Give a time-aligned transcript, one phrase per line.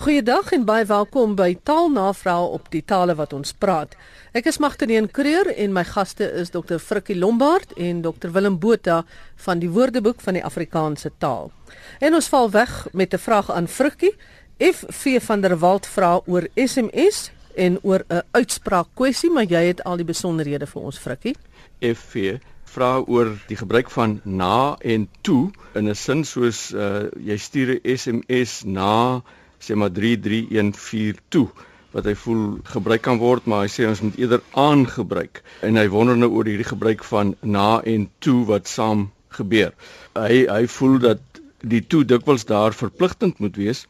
[0.00, 3.90] Goeiedag en baie welkom by Taalnavrae op die tale wat ons praat.
[4.32, 6.78] Ek is Magtene Kreur en my gaste is Dr.
[6.80, 8.30] Frikkie Lombard en Dr.
[8.32, 9.02] Willem Botha
[9.44, 11.50] van die Woordeboek van die Afrikaanse taal.
[12.00, 14.14] En ons val weg met 'n vraag aan Frikkie.
[14.56, 19.84] FV van der Walt vra oor SMS en oor 'n uitspraak kwessie, maar jy het
[19.84, 21.36] al die besonderhede vir ons Frikkie.
[21.80, 27.36] FV vra oor die gebruik van na en toe in 'n sin soos uh, jy
[27.36, 29.22] stuur 'n SMS na
[29.60, 31.48] sê maar 3314 toe
[31.94, 35.86] wat hy voel gebruik kan word maar hy sê ons moet eerder aangebruik en hy
[35.92, 39.74] wonder nou oor hierdie gebruik van na en toe wat saam gebeur.
[40.18, 43.84] Hy hy voel dat die toe dikwels daar verpligtend moet wees.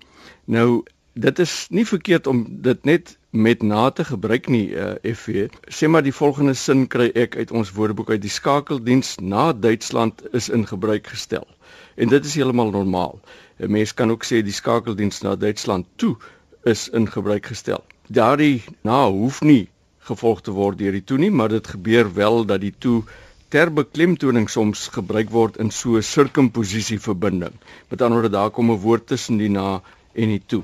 [0.45, 0.83] Nou
[1.14, 5.47] dit is nie verkeerd om dit net met na te gebruik nie uh, eh, FV.
[5.70, 10.25] Sê maar die volgende sin kry ek uit ons woordeboek uit die skakeldiens na Duitsland
[10.34, 11.47] is in gebruik gestel.
[11.95, 13.20] En dit is heeltemal normaal.
[13.59, 16.16] 'n Mens kan ook sê die skakeldiens na Duitsland toe
[16.65, 17.84] is in gebruik gestel.
[18.09, 22.45] Daardie na hoef nie gevolg te word deur die toe nie, maar dit gebeur wel
[22.45, 23.05] dat die toe
[23.48, 27.55] ter beklemtoning soms gebruik word in so 'n sirkumposisie verbinding.
[27.91, 29.83] Met ander woorde daar kom 'n woord tussen die na
[30.14, 30.62] en die toe.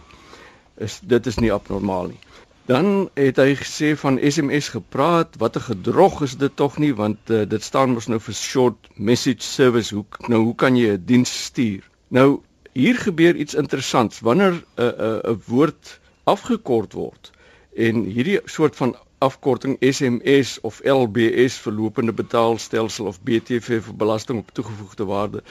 [0.76, 2.20] Is dit is nie abnormaal nie.
[2.66, 7.30] Dan het hy gesê van SMS gepraat, wat 'n gedrog is dit tog nie want
[7.30, 9.94] uh, dit staan mos nou vir short message service.
[9.94, 11.88] Hoe nou hoe kan jy 'n diens stuur?
[12.08, 17.30] Nou hier gebeur iets interessants wanneer 'n uh, 'n uh, 'n woord afgekort word
[17.76, 24.50] en hierdie soort van afkorting SMS of LBS verlopende betaalstelsel of BTW vir belasting op
[24.50, 25.42] toegevoegde waarde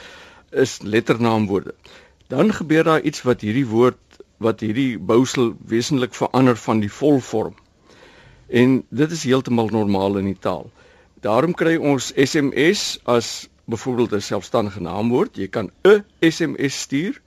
[0.50, 1.74] is letternaamwoorde.
[2.26, 3.98] Dan gebeur daar iets wat hierdie woord
[4.38, 7.54] wat hierdie bousel wesentlik verander van die volvorm.
[8.48, 10.70] En dit is heeltemal normaal in die taal.
[11.24, 15.36] Daarom kry ons SMS as byvoorbeeld 'n selfstandige naamwoord.
[15.36, 17.20] Jy kan 'n SMS stuur.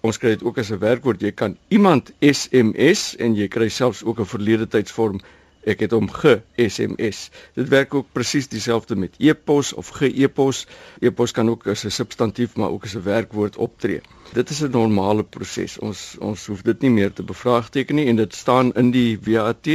[0.00, 1.20] Ons kry dit ook as 'n werkwoord.
[1.20, 5.20] Jy kan iemand SMS en jy kry selfs ook 'n verlede tydsvorm
[5.64, 7.30] ek het hom ge-SMS.
[7.54, 10.66] Dit werk ook presies dieselfde met e-pos of ge-e-pos.
[11.00, 14.00] E-pos kan ook as 'n substantief maar ook as 'n werkwoord optree.
[14.32, 15.78] Dit is 'n normale proses.
[15.78, 19.68] Ons ons hoef dit nie meer te bevraagteken nie en dit staan in die WAT.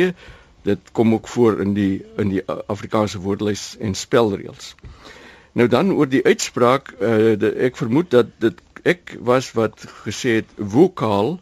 [0.63, 4.75] Dit kom ook voor in die in die Afrikaanse woordelys en spelreëls.
[5.51, 10.29] Nou dan oor die uitspraak, uh, de, ek vermoed dat dit ek was wat gesê
[10.29, 11.39] het vokaal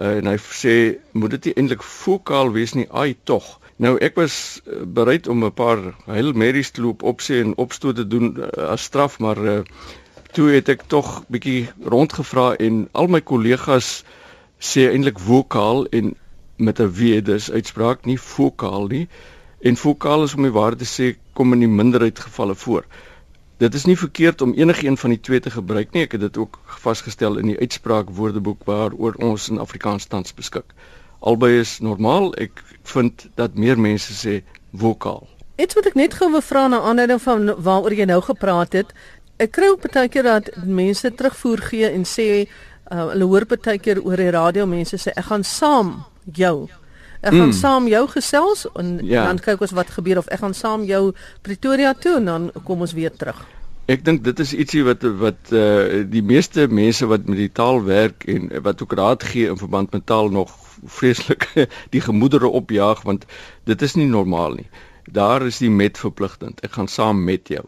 [0.00, 0.76] uh, en hy sê
[1.12, 3.58] moet dit nie eintlik vokaal wees nie, ai tog.
[3.82, 7.96] Nou ek was uh, bereid om 'n paar heil merries te loop opsê en opstoot
[7.98, 9.60] te doen uh, as straf, maar uh,
[10.36, 13.88] toe het ek tog bietjie rondgevra en al my kollegas
[14.70, 16.14] sê eintlik vokaal en
[16.56, 19.08] met 'n w dis uitspraak nie vokaal nie.
[19.60, 22.86] En vokaal is om die waarheid te sê kom in die minderheid gevalle voor.
[23.58, 26.02] Dit is nie verkeerd om enigiemand van die twee te gebruik nie.
[26.02, 30.70] Ek het dit ook vasgestel in die uitspraak woordeboek waaroor ons in Afrikaans tans beskik
[31.22, 32.32] albei is normaal.
[32.40, 32.62] Ek
[32.94, 34.40] vind dat meer mense sê
[34.72, 35.26] vokaal.
[35.60, 38.92] Iets wat ek net gou wil vra na aanleiding van waaroor jy nou gepraat het.
[39.42, 43.78] Ek kry ook baie keer dat mense terugvoer gee en sê uh, hulle hoor baie
[43.78, 46.68] keer oor die radio mense sê ek gaan saam jou.
[47.22, 47.58] Ek gaan mm.
[47.58, 49.26] saam jou gesels en ja.
[49.28, 51.12] dan kyk ons wat gebeur of ek gaan saam jou
[51.46, 53.38] Pretoria toe en dan kom ons weer terug.
[53.90, 57.82] Ek dink dit is ietsie wat wat uh, die meeste mense wat met die taal
[57.86, 60.50] werk en wat ook raad gee in verband met taal nog
[60.84, 61.48] vreeslik
[61.94, 63.26] die gemoedere opjaag want
[63.64, 64.68] dit is nie normaal nie.
[65.04, 66.60] Daar is die met verpligtend.
[66.62, 67.64] Ek gaan saam met jou.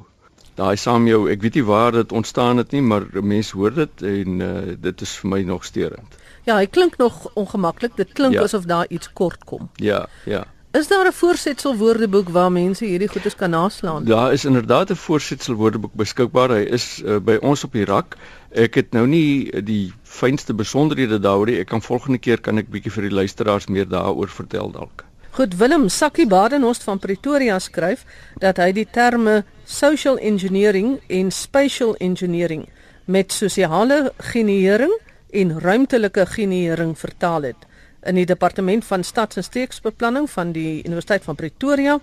[0.55, 4.03] Daai saam jou, ek weet nie waar dit ontstaan het nie, maar mense hoor dit
[4.07, 6.19] en uh, dit is vir my nog steurend.
[6.45, 7.97] Ja, hy klink nog ongemaklik.
[7.97, 8.45] Dit klink ja.
[8.45, 9.71] asof daar iets kort kom.
[9.83, 10.45] Ja, ja.
[10.75, 14.05] Is daar 'n voorsetsel woordeboek waar mense hierdie goedes kan naslaan?
[14.05, 16.51] Daar is inderdaad 'n voorsetsel woordeboek beskikbaar.
[16.51, 18.17] Hy is uh, by ons op die rak.
[18.51, 21.59] Ek het nou nie die fynste besonderhede daaroor nie.
[21.59, 25.05] Ek kan volgende keer kan ek bietjie vir die luisteraars meer daaroor vertel dalk.
[25.31, 28.05] Goed, Willem Sakkie Badenhorst van Pretoria skryf
[28.39, 32.67] dat hy die terme social engineering en spatial engineering
[33.05, 34.99] met sosiale generering
[35.31, 37.67] en ruimtelike generering vertaal het
[38.05, 41.99] in die departement van stads- en streeksbeplanning van die Universiteit van Pretoria,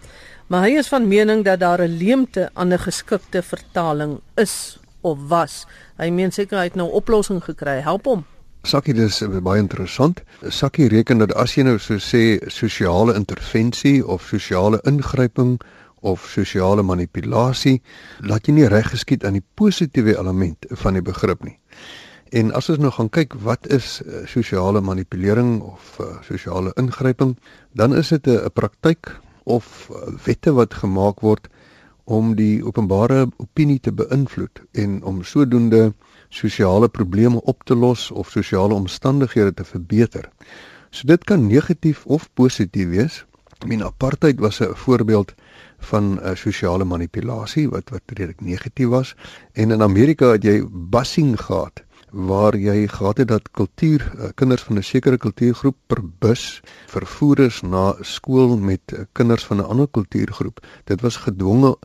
[0.47, 5.17] maar hy is van mening dat daar 'n leemte aan 'n geskikte vertaling is of
[5.27, 5.65] was.
[5.97, 7.79] Hy meen seker hy het nou 'n oplossing gekry.
[7.81, 8.25] Help hom.
[8.63, 10.21] Sakkie dis baie interessant.
[10.47, 15.59] Sakkie reken dat as jy nou so sê sosiale intervensie of sosiale ingryping
[16.01, 17.81] of sosiale manipulasie,
[18.19, 21.57] laat jy nie reg geskied aan die positiewe element van die begrip nie.
[22.31, 27.33] En as ons nou gaan kyk wat is uh, sosiale manipulering of uh, sosiale ingryping,
[27.75, 31.49] dan is dit 'n praktyk of uh, wette wat gemaak word
[32.03, 35.93] om die openbare opinie te beïnvloed en om sodoende
[36.29, 40.31] sosiale probleme op te los of sosiale omstandighede te verbeter.
[40.89, 43.25] So dit kan negatief of positief wees.
[43.63, 45.33] I mean apartheid was 'n voorbeeld
[45.79, 49.15] van uh, sosiale manipulasie wat wat redelik negatief was
[49.51, 54.63] en in Amerika het jy busing gehad waar jy gehad het dat kultuur uh, kinders
[54.63, 59.65] van 'n sekere kultuurgroep per bus vervoer is na skool met uh, kinders van 'n
[59.65, 60.59] ander kultuurgroep.
[60.83, 61.77] Dit was gedwonge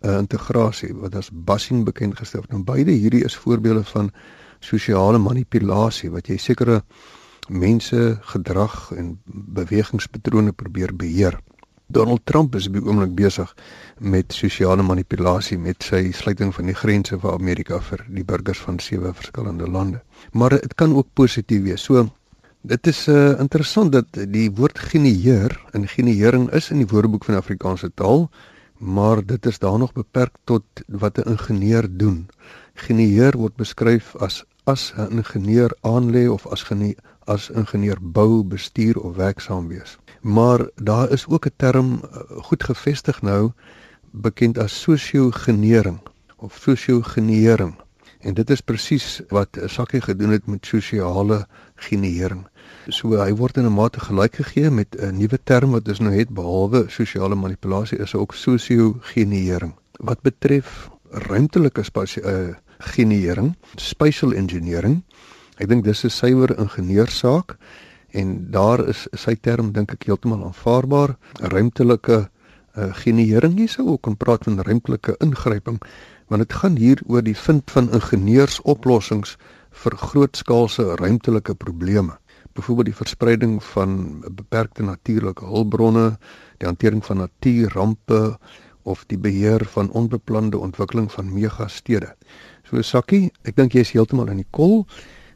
[0.00, 2.50] uh, integrasie wat as busing bekend gestel word.
[2.50, 4.10] Nou beide hierdie is voorbeelde van
[4.60, 6.82] sosiale manipulasie wat jy sekere
[7.48, 11.38] mense gedrag en bewegingspatrone probeer beheer.
[11.90, 13.52] Donald Trump is op die oomblik besig
[14.04, 18.76] met sosiale manipulasie met sy sluiting van die grense vir Amerika vir die burgers van
[18.84, 20.02] sewe verskillende lande.
[20.36, 21.86] Maar dit kan ook positief wees.
[21.88, 22.04] So
[22.60, 27.40] dit is uh, interessant dat die woord genieer in genieering is in die Woordeboek van
[27.40, 28.28] Afrikaanse taal,
[28.76, 32.28] maar dit is daar nog beperk tot wat 'n ingenieur doen.
[32.74, 36.96] Genieer word beskryf as as 'n ingenieur aanlê of as genie
[37.28, 42.64] as ingenieur bou, bestuur of werksaam wees maar daar is ook 'n term uh, goed
[42.64, 43.50] gevestig nou
[44.10, 46.00] bekend as sosio-genering
[46.36, 47.74] of sosio-genering
[48.18, 52.46] en dit is presies wat Sakkie gedoen het met sosiale genering.
[52.88, 56.12] So hy word in 'n mate gelyk gegee met 'n nuwe term wat ons nou
[56.12, 59.74] het behalwe sosiale manipulasie is ook sosio-genering.
[59.92, 65.02] Wat betref ruimtelike spasie uh, genering, spatial engineering,
[65.58, 67.56] ek dink dis 'n suiwer ingenieurssaak
[68.12, 71.16] en daar is sy term dink ek heeltemal aanvaarbaar.
[71.52, 72.28] Ruimtelike
[72.78, 75.80] uh, generering hier sou ook kan praat van ruimtelike ingryping
[76.28, 79.36] want dit gaan hier oor die vind van ingenieursoplossings
[79.82, 82.18] vir grootskaalse ruimtelike probleme.
[82.52, 86.18] Byvoorbeeld die verspreiding van beperkte natuurlike hulpbronne
[86.58, 88.38] die hantering van natuurrampe
[88.82, 92.14] of die beheer van onbeplande ontwikkeling van megastede.
[92.68, 94.84] So Sakkie ek dink jy is heeltemal in die kol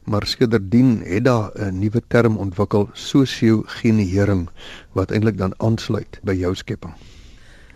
[0.05, 4.49] maar sedertdien het daar 'n nuwe term ontwikkel sosio-genering
[4.91, 6.93] wat eintlik dan aansluit by jou skepping.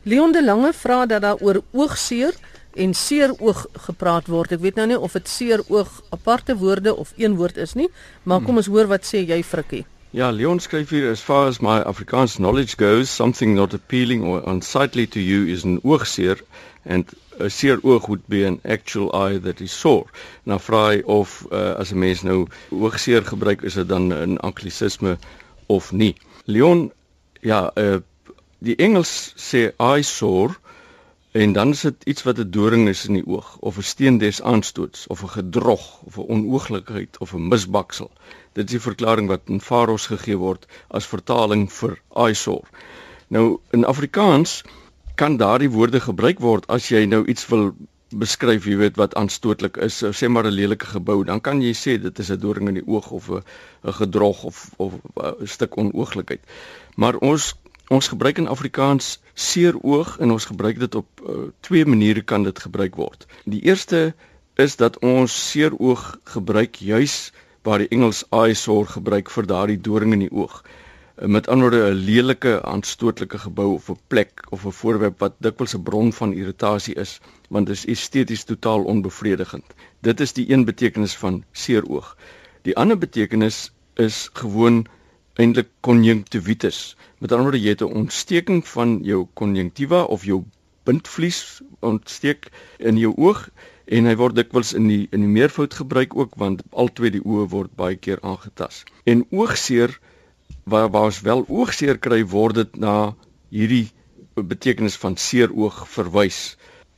[0.04, 2.34] Leon de Lange vra dat daar oor oogseer
[2.74, 4.52] en seer oog gepraat word.
[4.52, 7.90] Ek weet nou nie of dit seer oog aparte woorde of een woord is nie,
[8.24, 9.86] maar kom ons hoor wat sê jy Frikkie.
[10.16, 14.42] Ja, Leon skryf hier as far as my Afrikaans knowledge goes, something not appealing or
[14.48, 16.40] unsightly to you is an oogseer
[16.86, 20.06] and a seer oog would be an actual eye that is sore.
[20.44, 24.38] Nou vra hy of uh, as 'n mens nou oogseer gebruik is dit dan 'n
[24.38, 25.18] anglisisme
[25.68, 26.16] of nie.
[26.46, 26.92] Leon
[27.42, 28.00] ja, uh,
[28.60, 30.56] die Engels sê eye sore
[31.32, 34.18] en dan is dit iets wat 'n doring is in die oog of 'n steen
[34.18, 38.12] des aanstoots of 'n gedrog of 'n onooglikheid of 'n misbaksel.
[38.54, 42.68] Dit is die verklaring wat in Faros gegee word as vertaling vir eye sore.
[43.28, 44.64] Nou in Afrikaans
[45.18, 47.72] kan daardie woorde gebruik word as jy nou iets wil
[48.16, 51.98] beskryf, jy weet wat aanstootlik is, sê maar 'n lelike gebou, dan kan jy sê
[52.02, 53.42] dit is 'n doring in die oog of 'n
[53.84, 56.42] 'n gedrog of of 'n stuk onooglikheid.
[56.96, 57.56] Maar ons
[57.90, 62.44] ons gebruik in Afrikaans seer oog en ons gebruik dit op uh, twee maniere kan
[62.44, 63.28] dit gebruik word.
[63.46, 64.14] Die eerste
[64.56, 67.32] is dat ons seer oog gebruik juis
[67.64, 70.64] waar die Engels eyesore gebruik vir daardie doring in die oog
[71.26, 75.74] met ander woorde 'n lelike aanstootlike gebou of 'n plek of 'n voorwerp wat dikwels
[75.74, 77.20] 'n bron van irritasie is
[77.50, 79.66] want dit is esteties totaal onbevredigend.
[80.02, 82.18] Dit is die een betekenis van seer oog.
[82.62, 84.86] Die ander betekenis is gewoon
[85.34, 86.96] eintlik konjunktivitis.
[87.18, 90.44] Met ander woorde jy het 'n ontsteking van jou konjunktiva of jou
[90.84, 93.50] bindvlies ontsteek in jou oog
[93.86, 97.48] en hy word dikwels in die in die meervoud gebruik ook want albei die oë
[97.50, 98.84] word baie keer aangetast.
[99.04, 100.00] En oogseer
[100.68, 103.16] waar waar ons wel oogseer kry word dit na
[103.50, 103.88] hierdie
[104.36, 106.58] betekenis van seer oog verwys.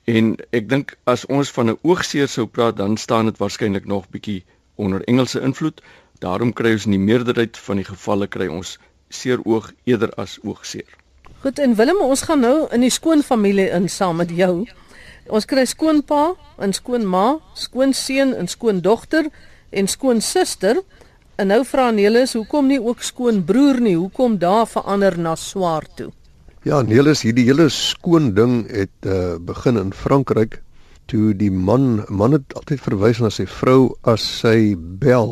[0.10, 4.10] En ek dink as ons van 'n oogseer sou praat dan staan dit waarskynlik nog
[4.10, 4.44] bietjie
[4.76, 5.82] onder Engelse invloed.
[6.20, 8.78] Daarom kry ons in die meerderheid van die gevalle kry ons
[9.10, 10.90] seer oog eerder as oogseer.
[11.42, 14.66] Goed en Willem, ons gaan nou in die skoonfamilie in saam met jou.
[15.30, 19.30] Ons kry skoonpa en skoonma, skoonseun en skoondogter
[19.70, 20.82] en skoonsister.
[21.40, 23.94] En nou vra Nelis, hoekom nie ook skoonbroer nie?
[23.96, 26.10] Hoekom daar verander na swaar toe?
[26.68, 30.58] Ja, Nelis, hierdie hele skoon ding het uh, begin in Frankryk
[31.08, 35.32] toe die man man het altyd verwys na sy vrou as sy bel.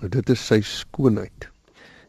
[0.00, 1.50] Nou dit is sy skoonheid.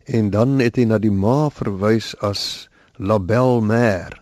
[0.08, 2.70] En dan het hy na die ma verwys as
[3.04, 4.16] la belle mère,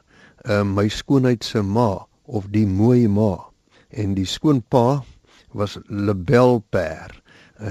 [0.50, 3.36] uh, my skoonheid se ma of die mooi ma.
[3.94, 5.04] En die skoonpa
[5.54, 7.21] was le belle père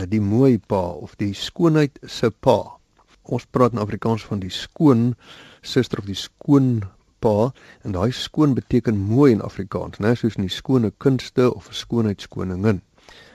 [0.09, 2.77] die mooi pa of die skoonheid se pa.
[3.23, 5.15] Ons praat in Afrikaans van die skoon
[5.63, 6.83] suster of die skoon
[7.21, 7.51] pa
[7.85, 11.75] en daai skoon beteken mooi in Afrikaans, né, soos in die skone kunste of 'n
[11.75, 12.81] skoonheidskoningin.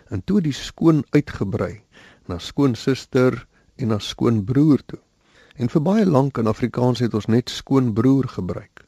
[0.09, 1.81] en toe die skoon uitgebrei
[2.29, 3.45] na skoonsister
[3.75, 4.99] en na skoonbroer toe.
[5.55, 8.83] En vir baie lank in Afrikaans het ons net skoonbroer gebruik.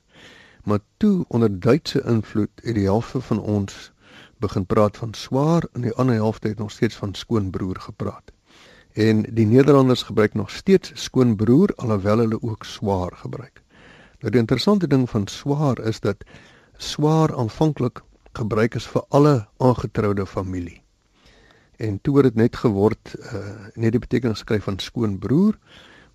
[0.67, 3.91] Maar toe onder Duitse invloed het die helfte van ons
[4.39, 8.31] begin praat van swaar en die ander helfte het nog steeds van skoonbroer gepraat.
[8.93, 13.61] En die Nederlanders gebruik nog steeds skoonbroer alhoewel hulle ook swaar gebruik.
[14.19, 16.23] Nou die interessante ding van swaar is dat
[16.77, 18.01] swaar aanvanklik
[18.33, 20.81] gebruik is vir alle aangetroude familie.
[21.77, 23.43] En toe het dit net geword uh
[23.75, 25.57] net die betekenis skryf van skoonbroer.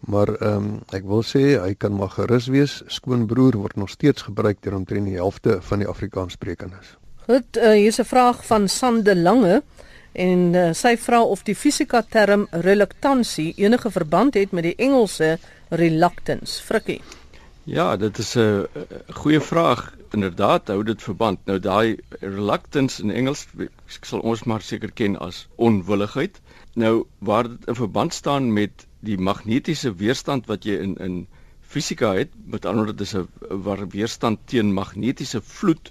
[0.02, 2.80] Maar ehm um, ek wil sê hy kan maar gerus wees.
[2.86, 6.96] Skoonbroer word nog steeds gebruik deur omtrent die helfte van die Afrikaanssprekendes.
[7.32, 9.62] Goed, uh, hier is 'n vraag van Sande Lange
[10.12, 15.38] en uh, sy vra of die fisika term reluctancy enige verband het met die Engelse
[15.68, 16.62] reluctance.
[16.62, 17.00] Frikkie.
[17.64, 18.66] Ja, dit is 'n
[19.08, 19.96] goeie vraag.
[20.10, 21.38] Inderdaad, hou dit verband.
[21.44, 23.46] Nou daai reluctance in Engels,
[23.96, 26.40] ek sal ons maar seker ken as onwilligheid.
[26.74, 31.26] Nou waar dit in verband staan met die magnetiese weerstand wat jy in in
[31.60, 35.90] fisika het, met ander woorde dis 'n weerstand teen magnetiese vloed,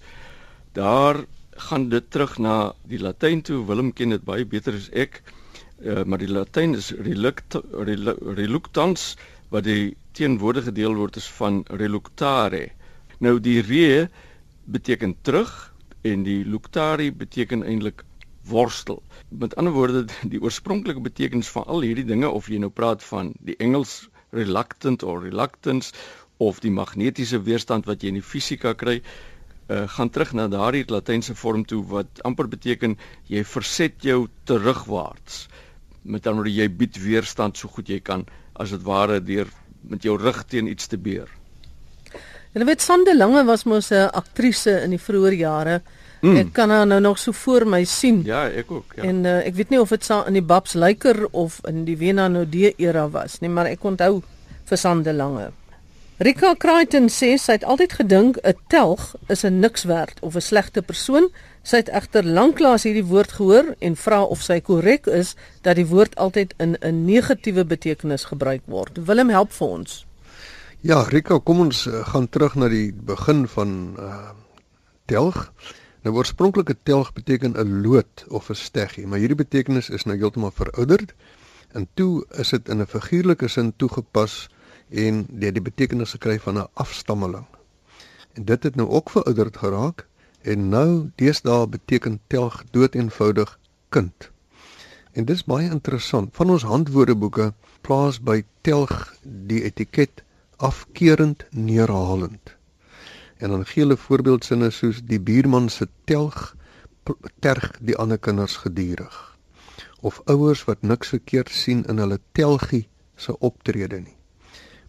[0.77, 1.23] daar
[1.67, 3.65] gaan dit terug na die Latyn toe.
[3.65, 5.21] Willem ken dit baie beter as ek.
[5.81, 9.15] Uh, maar die Latyn is reluct, reluctans
[9.51, 12.69] wat die teenwoordige deelwoord is van reluctare.
[13.19, 14.07] Nou die re
[14.71, 15.51] beteken terug
[16.01, 18.05] en die luctari beteken eintlik
[18.49, 19.01] worstel.
[19.29, 23.33] Met ander woorde die oorspronklike betekenis van al hierdie dinge of jy nou praat van
[23.45, 25.91] die Engels reluctant of reluctance
[26.41, 29.01] of die magnetiese weerstand wat jy in die fisika kry,
[29.71, 32.97] uh, gaan terug na daardie latynse vorm toe wat amper beteken
[33.31, 35.47] jy verset jou terugwaarts.
[36.03, 38.25] Met ander woorde jy bied weerstand so goed jy kan
[38.59, 39.47] as dit ware deur
[39.81, 41.29] met jou rug teen iets te beer.
[42.51, 45.81] Jy weet Sande Lange was mos 'n aktrise in die vroeë jare.
[46.21, 46.37] Mm.
[46.37, 48.21] Ek kan haar nou nog so voor my sien.
[48.25, 49.03] Ja, ek ook, ja.
[49.03, 52.27] En uh, ek weet nie of dit in die Babs Lyker of in die Wena
[52.27, 54.21] Nodee era was nie, maar ek onthou
[54.65, 55.51] vir Sande Lange.
[56.21, 60.41] Rika Crichton sê sy het altyd gedink 'n telg is 'n niks werd of 'n
[60.49, 61.31] slegte persoon.
[61.63, 65.85] Sy het egter lanklaas hierdie woord gehoor en vra of sy korrek is dat die
[65.85, 69.05] woord altyd in 'n negatiewe betekenis gebruik word.
[69.05, 70.05] Willem help vir ons.
[70.79, 74.29] Ja, Rika, kom ons uh, gaan terug na die begin van uh
[75.05, 75.53] telg.
[76.03, 80.51] Nou oorspronklike telg beteken 'n lood of 'n steggie, maar hierdie betekenis is nou heeltemal
[80.51, 81.13] verouderd.
[81.71, 84.49] En toe is dit in 'n figuurlike sin toegepas
[84.91, 87.45] en dit die betekenis gekry van 'n afstammeling.
[88.33, 90.07] En dit het nou ook verouderd geraak
[90.41, 94.31] en nou deesdae beteken telg dood eenvoudig kind.
[95.11, 96.35] En dis baie interessant.
[96.35, 100.23] Van ons handwoordeboeke plaas by telg die etiket
[100.57, 102.55] afkeurend neerhalend.
[103.37, 106.55] En dan gee hulle voorbeeldsinne soos die buurman se telg
[107.39, 109.37] terg die ander kinders gedurig.
[109.99, 114.20] Of ouers wat niks verkeerd sien in hulle telgie se optrede nie.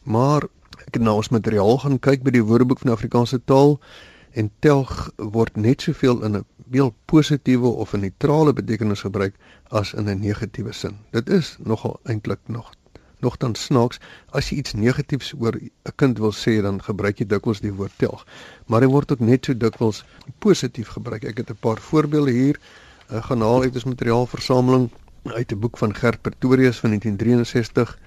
[0.03, 0.43] Maar
[0.87, 3.79] ek het nou ons materiaal gaan kyk by die Woordeboek van Afrikaanse taal
[4.33, 9.35] en telg word net soveel in 'n heel positiewe of 'n neutrale betekenis gebruik
[9.71, 10.99] as in 'n negatiewe sin.
[11.11, 12.73] Dit is nogal eintlik nog
[13.21, 17.61] nogtans snaaks as jy iets negatiefs oor 'n kind wil sê dan gebruik jy dikwels
[17.61, 18.27] die woord telg.
[18.67, 20.05] Maar hy word ook net so dikwels
[20.39, 21.25] positief gebruik.
[21.25, 22.61] Ek het 'n paar voorbeelde hier.
[23.09, 24.91] Ek gaan haal uit ons materiaalversameling
[25.25, 27.99] uit 'n boek van Gert Pretorius van 1963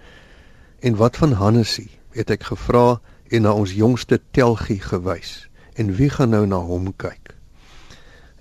[0.80, 1.90] En wat van Hannesie?
[2.12, 5.50] Het ek gevra en na ons jongste telgie gewys.
[5.74, 7.36] En wie gaan nou na hom kyk?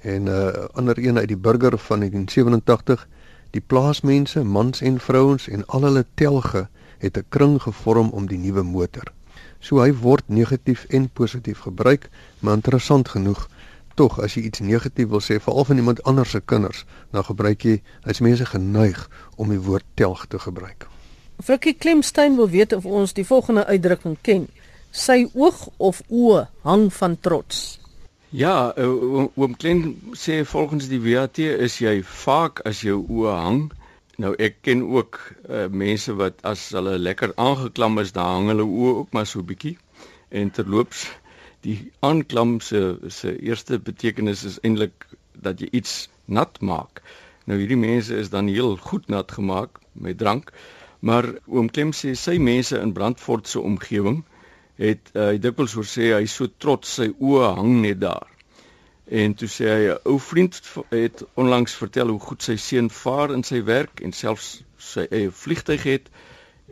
[0.01, 3.09] En 'n uh, ander een uit die burger van 1987,
[3.51, 8.39] die plaasmense, mans en vrouens en al hulle telge het 'n kring gevorm om die
[8.39, 9.13] nuwe motor.
[9.59, 13.49] So hy word negatief en positief gebruik, maar interessant genoeg
[13.95, 17.63] tog as jy iets negatief wil sê veral van iemand anders se kinders, dan gebruik
[17.63, 20.94] jy as mense geneig om die woord telg te gebruik.
[21.43, 24.47] Frikkie Klemstein wil weet of ons die volgende uitdrukking ken.
[24.91, 27.81] Sy oog of oë hang van trots.
[28.35, 33.61] Ja, uh, oom Klem sê volgens die WAT is jy vaak as jou oë hang.
[34.23, 38.67] Nou ek ken ook uh, mense wat as hulle lekker aangeklam is, dan hang hulle
[38.67, 39.77] oë ook maar so bietjie.
[40.31, 41.09] En terloops,
[41.67, 47.03] die aanklam se se eerste betekenis is eintlik dat jy iets nat maak.
[47.47, 50.51] Nou hierdie mense is dan heel goed nat gemaak met drank.
[51.05, 54.23] Maar oom Klem sê sy mense in Brandfort se omgewing
[54.81, 58.31] het uh, hy dikwels hoor sê hy so trots sy oë hang net daar.
[59.21, 60.57] En toe sê hy 'n ou vriend
[60.95, 64.49] het onlangs vertel hoe goed sy seun vaar in sy werk en selfs
[64.93, 66.09] sy eie vliegtyg het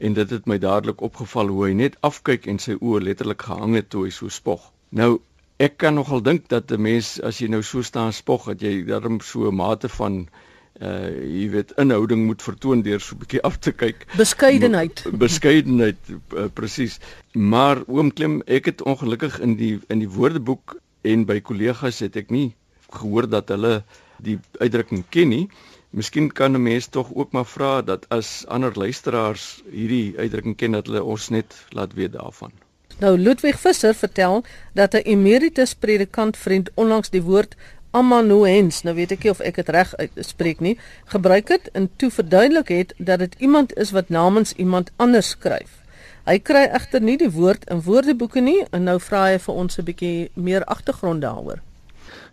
[0.01, 3.77] en dit het my dadelik opgeval hoe hy net afkyk en sy oë letterlik gehang
[3.77, 4.65] het toe hy so spog.
[4.91, 5.21] Nou
[5.61, 8.81] ek kan nogal dink dat 'n mens as jy nou so staan spog dat jy
[8.89, 10.51] darm so 'n mate van uh
[10.83, 14.07] jy weet inhouding moet vertoon deur so 'n bietjie af te kyk.
[14.17, 15.05] Beskeidenheid.
[15.25, 16.99] Beskeidenheid uh, presies.
[17.33, 22.17] Maar oom Klem, ek het ongelukkig in die in die woordeboek en by kollegas het
[22.17, 22.55] ek nie
[22.91, 23.83] gehoor dat hulle
[24.23, 25.47] die uitdrukking ken nie.
[25.91, 30.73] Miskien kan 'n mens tog ook maar vra dat as ander luisteraars hierdie uitdrukking ken
[30.73, 32.53] dat hulle ons net laat weet daarvan.
[32.99, 37.57] Nou Ludwig Visser vertel dat 'n emeritus predikant vriend onlangs die woord
[37.93, 40.77] amanuens, nou weet ek nie of ek dit reg uitspreek nie,
[41.13, 45.81] gebruik het en toe verduidelik het dat dit iemand is wat namens iemand anders skryf.
[46.25, 49.79] Hy kry egter nie die woord in woordeboeke nie en nou vra hy vir ons
[49.79, 51.61] 'n bietjie meer agtergrond daaroor.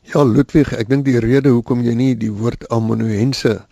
[0.03, 3.65] Ja, Ludwig, ek dink die rede hoekom jy nie die woord amanuense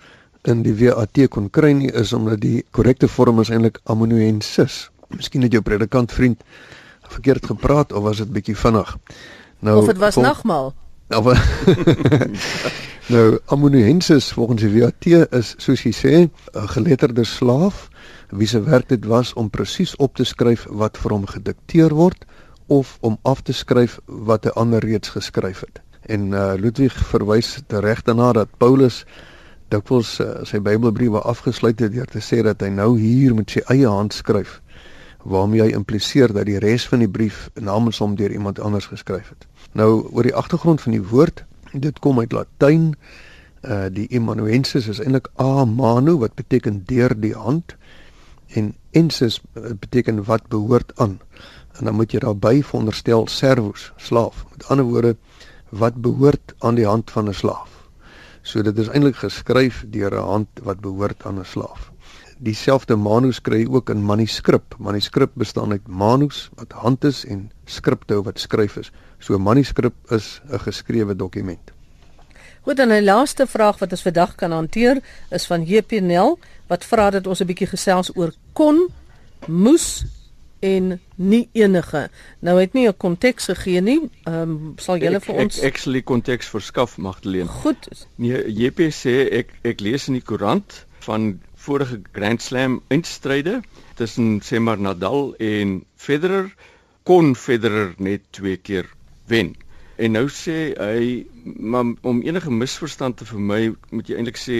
[0.47, 4.89] in die WAT kon kry nie is omdat die korrekte vorm is eintlik amanuensis.
[5.09, 6.43] Miskien het jou predikant vriend
[7.07, 8.97] verkeerd gepraat of was dit bietjie vinnig.
[9.59, 10.73] Nou Of dit was nagmaal.
[11.09, 11.23] Nou,
[13.07, 15.05] nou amanuensis volgens die WAT
[15.39, 17.87] is soos jy sê 'n geletterde slaaf
[18.29, 22.25] wie se werk dit was om presies op te skryf wat vir hom gedikteer word
[22.67, 25.81] of om af te skryf wat 'n ander reeds geskryf het.
[26.01, 29.05] En uh, Ludwig verwys reg daarna dat Paulus
[29.67, 33.63] dikwels uh, sy Bybelbriewe afgesluit het deur te sê dat hy nou hier met sy
[33.67, 34.61] eie hand skryf
[35.23, 39.29] waarmee hy impliseer dat die res van die brief namens hom deur iemand anders geskryf
[39.29, 39.47] het.
[39.77, 41.43] Nou oor die agtergrond van die woord,
[41.73, 42.95] dit kom uit Latyn.
[43.61, 47.75] Uh die Emmanuensis is eintlik a manu wat beteken deur die hand
[48.57, 51.19] en ensis beteken wat behoort aan.
[51.77, 54.45] En dan moet jy daarby veronderstel servus, slaaf.
[54.55, 55.15] Met ander woorde
[55.69, 57.69] wat behoort aan die hand van 'n slaaf.
[58.41, 61.91] So dit is eintlik geskryf deur 'n hand wat behoort aan 'n slaaf.
[62.37, 64.75] Dieselfde manus kry ook in manuskrip.
[64.77, 68.91] Manuskrip bestaan uit manus wat hand is en skripto wat skryf is.
[69.19, 71.71] So manuskrip is 'n geskrewe dokument.
[72.61, 77.09] Goed dan 'n laaste vraag wat ons vandag kan hanteer is van JPNL wat vra
[77.09, 78.89] dat ons 'n bietjie gesels oor kon
[79.47, 80.05] moes
[80.59, 82.09] en nie enige.
[82.39, 84.09] Nou het nie 'n konteks gegee nie.
[84.23, 87.47] Ehm um, sal julle vir ons Ek actually konteks verskaf Magdalene.
[87.47, 87.87] Goed.
[88.15, 93.61] Nee, JP sê ek ek lees in die koerant van vorige Grand Slam eindstryde
[93.99, 96.53] tussen sê maar Nadal en Federer
[97.03, 98.87] kon Federer net twee keer
[99.27, 99.51] wen.
[99.97, 104.59] En nou sê hy maar om enige misverstand te vermy moet jy eintlik sê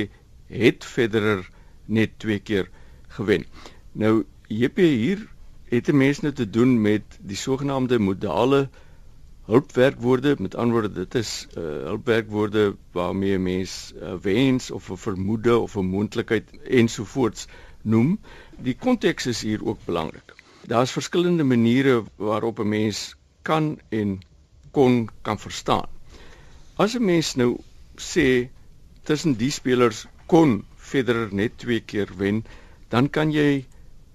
[0.52, 1.46] het Federer
[1.86, 2.67] net twee keer
[3.15, 3.48] gewen.
[3.93, 5.24] Nou JP hier
[5.72, 8.70] het 'n mens nou te doen met die sogenaamde modale
[9.47, 15.57] hulpwerkwoorde met antwoorde dit is uh, hulpwerkwoorde waarmee 'n mens uh, wens of 'n vermoede
[15.57, 17.47] of 'n moontlikheid ensovoorts
[17.81, 18.19] noem.
[18.60, 24.19] Die konteks is hier ook belangrik daar's verskillende maniere waarop 'n mens kan en
[24.71, 25.88] kon kan verstaan.
[26.75, 27.57] As 'n mens nou
[27.95, 28.49] sê
[29.03, 32.45] tussen die spelers kon Federer net twee keer wen
[32.88, 33.65] dan kan jy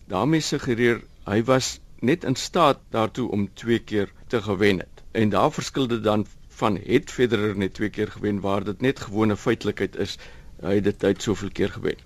[0.06, 4.91] daarmee suggereer hy was net in staat daartoe om twee keer te gewen het.
[5.12, 9.00] En daar verskil dit dan van het Federer net twee keer gewen waar dit net
[9.00, 10.16] gewone feitelikheid is
[10.62, 11.96] hy het dit uit soveel keer gewen.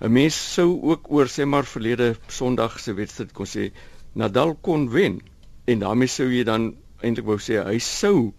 [0.00, 3.70] 'n Mens sou ook oor sê maar verlede Sondag se wedstryd kon sê
[4.12, 5.20] Nadal kon wen
[5.64, 8.32] en daarmee sou jy dan eintlik wou sê hy sou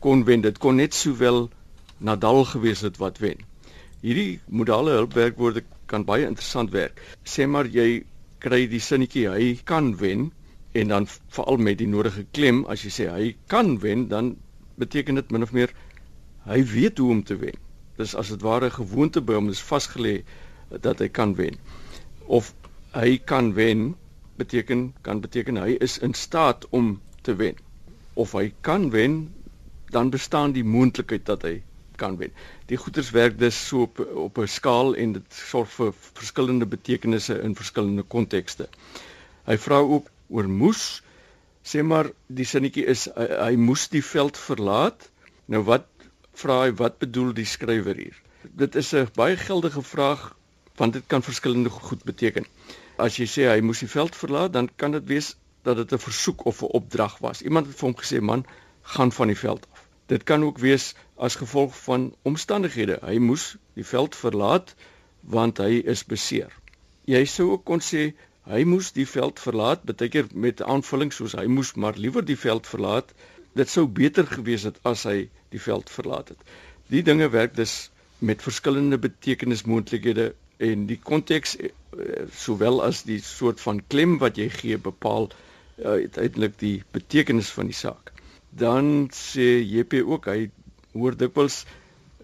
[0.00, 0.40] kon wen.
[0.40, 1.48] Dit kon net sowel
[1.98, 3.38] Nadal gewees het wat wen.
[4.02, 7.00] Hierdie modale hulpwerkwoorde kan baie interessant werk.
[7.24, 8.04] Sê maar jy
[8.38, 10.32] kry die sinnetjie hy kan wen
[10.72, 14.36] en dan veral met die nodige klem as jy sê hy kan wen dan
[14.80, 15.72] beteken dit min of meer
[16.48, 17.58] hy weet hoe om te wen.
[18.00, 20.22] Dis as dit ware gewoonte by hom is vasgelê
[20.86, 21.58] dat hy kan wen.
[22.26, 22.54] Of
[22.96, 23.92] hy kan wen
[24.40, 27.60] beteken kan beteken hy is in staat om te wen.
[28.14, 29.28] Of hy kan wen
[29.92, 31.60] dan bestaan die moontlikheid dat hy
[32.00, 32.32] kan wen.
[32.72, 37.38] Die goeters werk dus so op op 'n skaal en dit sorg vir verskillende betekenisse
[37.42, 38.68] in verskillende kontekste.
[39.44, 41.02] Hy vra ook oor moes
[41.62, 45.08] sê maar die sinnetjie is hy, hy moes die veld verlaat.
[45.46, 45.86] Nou wat
[46.42, 48.16] vra hy wat bedoel die skrywer hier?
[48.42, 50.32] Dit is 'n baie geldige vraag
[50.80, 52.46] want dit kan verskillende goed beteken.
[52.98, 55.98] As jy sê hy moes die veld verlaat, dan kan dit wees dat dit 'n
[55.98, 57.42] versoek of 'n opdrag was.
[57.42, 58.44] Iemand het vir hom gesê man,
[58.82, 59.86] gaan van die veld af.
[60.06, 62.98] Dit kan ook wees as gevolg van omstandighede.
[63.02, 64.74] Hy moes die veld verlaat
[65.20, 66.50] want hy is beseer.
[67.04, 68.14] Jy sou ook kon sê
[68.50, 72.66] hy moes die veld verlaat, beteken met aanvulling soos hy moes maar liewer die veld
[72.66, 73.12] verlaat.
[73.54, 76.40] Dit sou beter gewees het as hy die veld verlaat het.
[76.88, 81.70] Die dinge werk dus met verskillende betekenismoontlikhede en die konteks eh,
[82.34, 87.70] sowel as die soort van klem wat jy gee bepaal uh, uiteindelik die betekenis van
[87.70, 88.12] die saak
[88.52, 90.50] dan sê JP ook hy
[90.92, 91.62] hoor dikwels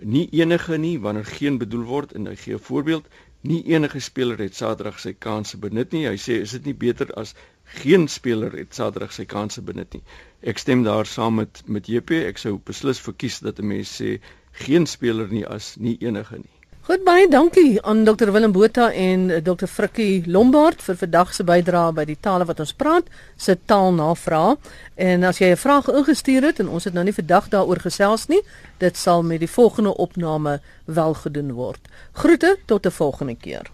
[0.04, 3.06] nie enige nie wanneer geen bedoel word en hy gee 'n voorbeeld
[3.40, 6.06] nie enige speler het Saterdag sy kansse benut nie.
[6.08, 7.34] Hy sê is dit nie beter as
[7.82, 10.02] geen speler het Saterdag sy kansse benut nie?
[10.42, 14.18] Ek stem daar saam met met JP ek sou beslis verkies dat 'n mens sê
[14.66, 16.57] geen speler nie as nie enige nie
[16.88, 21.44] Goed baie dankie aan Dr Willem Botha en eh, Dr Frikkie Lombard vir vandag se
[21.44, 24.56] bydrae by die tale wat ons praat, se taalnavraag.
[24.96, 28.26] En as jy 'n vraag ingestuur het en ons het nou nie vandag daaroor gesels
[28.32, 28.40] nie,
[28.78, 31.80] dit sal met die volgende opname wel gedoen word.
[32.12, 33.68] Groete tot 'n volgende keer.